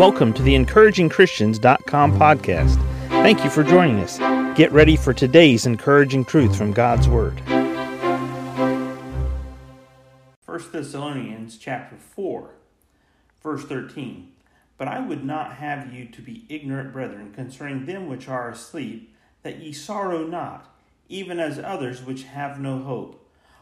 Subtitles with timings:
[0.00, 2.76] Welcome to the encouragingchristians.com podcast.
[3.08, 4.16] Thank you for joining us.
[4.56, 7.38] Get ready for today's encouraging truth from God's Word.
[10.46, 12.50] 1 Thessalonians chapter 4,
[13.42, 14.32] verse 13.
[14.78, 19.14] But I would not have you to be ignorant, brethren, concerning them which are asleep,
[19.42, 20.74] that ye sorrow not,
[21.10, 23.19] even as others which have no hope.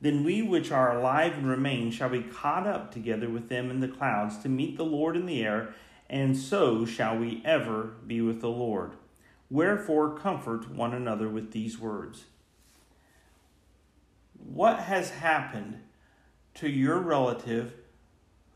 [0.00, 3.80] Then we which are alive and remain shall be caught up together with them in
[3.80, 5.74] the clouds to meet the Lord in the air,
[6.08, 8.92] and so shall we ever be with the Lord.
[9.50, 12.26] Wherefore, comfort one another with these words.
[14.34, 15.80] What has happened
[16.54, 17.74] to your relative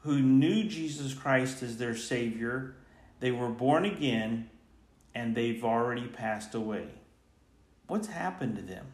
[0.03, 2.77] who knew Jesus Christ as their Savior?
[3.21, 4.51] They were born again
[5.15, 6.89] and they've already passed away.
[7.87, 8.87] What's happened to them?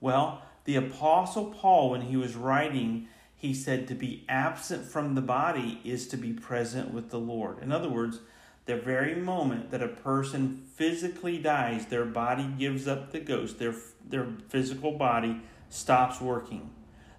[0.00, 5.20] Well, the Apostle Paul, when he was writing, he said to be absent from the
[5.20, 7.62] body is to be present with the Lord.
[7.62, 8.18] In other words,
[8.66, 13.74] the very moment that a person physically dies, their body gives up the ghost, their,
[14.04, 16.70] their physical body stops working.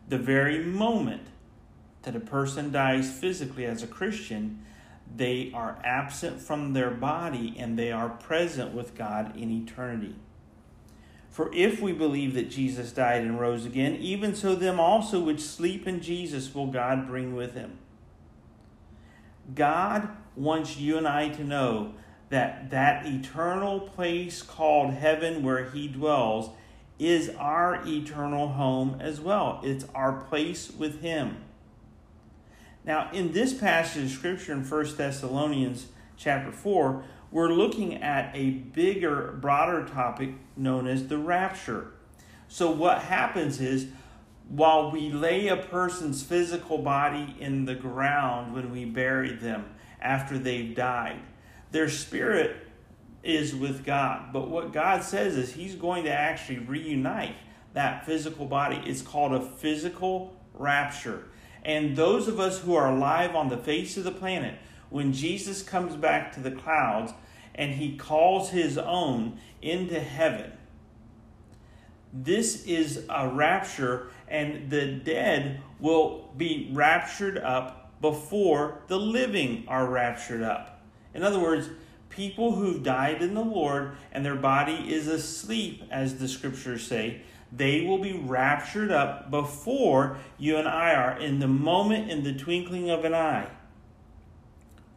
[0.09, 1.27] The very moment
[2.01, 4.65] that a person dies physically as a Christian,
[5.15, 10.15] they are absent from their body and they are present with God in eternity.
[11.37, 15.39] For if we believe that Jesus died and rose again, even so them also which
[15.39, 17.77] sleep in Jesus will God bring with him.
[19.53, 21.93] God wants you and I to know
[22.29, 26.49] that that eternal place called heaven where he dwells
[26.97, 29.61] is our eternal home as well.
[29.63, 31.37] It's our place with him.
[32.83, 35.85] Now, in this passage of scripture in 1 Thessalonians
[36.17, 41.93] chapter 4, we're looking at a bigger, broader topic known as the rapture.
[42.47, 43.87] So, what happens is
[44.49, 49.65] while we lay a person's physical body in the ground when we bury them
[49.99, 51.19] after they've died,
[51.71, 52.67] their spirit
[53.23, 54.31] is with God.
[54.31, 57.35] But what God says is He's going to actually reunite
[57.73, 58.81] that physical body.
[58.85, 61.25] It's called a physical rapture.
[61.63, 64.57] And those of us who are alive on the face of the planet,
[64.89, 67.13] when Jesus comes back to the clouds
[67.55, 70.51] and he calls his own into heaven.
[72.13, 79.87] This is a rapture, and the dead will be raptured up before the living are
[79.87, 80.81] raptured up.
[81.13, 81.69] In other words,
[82.09, 87.21] people who've died in the Lord and their body is asleep, as the scriptures say,
[87.51, 92.33] they will be raptured up before you and I are in the moment, in the
[92.33, 93.47] twinkling of an eye.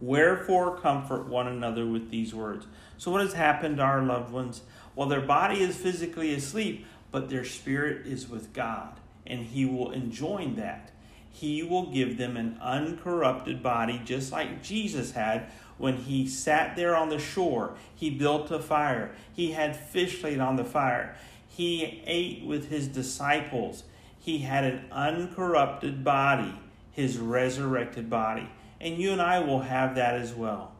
[0.00, 2.66] Wherefore, comfort one another with these words.
[2.96, 4.62] So, what has happened to our loved ones?
[4.96, 8.94] Well, their body is physically asleep, but their spirit is with God,
[9.26, 10.90] and He will enjoin that.
[11.30, 16.96] He will give them an uncorrupted body, just like Jesus had when He sat there
[16.96, 17.74] on the shore.
[17.94, 21.14] He built a fire, He had fish laid on the fire,
[21.46, 23.84] He ate with His disciples.
[24.18, 26.54] He had an uncorrupted body,
[26.90, 28.48] His resurrected body
[28.80, 30.72] and you and I will have that as well.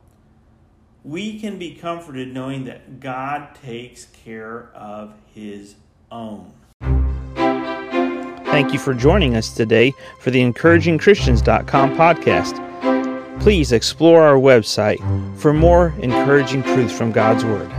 [1.05, 5.77] We can be comforted knowing that God takes care of His
[6.11, 6.53] own.
[8.45, 13.41] Thank you for joining us today for the encouragingchristians.com podcast.
[13.41, 14.99] Please explore our website
[15.39, 17.71] for more encouraging truths from God's Word.